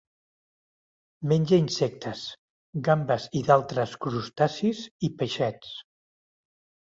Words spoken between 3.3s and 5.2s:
i d'altres crustacis, i